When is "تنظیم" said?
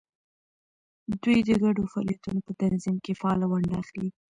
2.61-2.95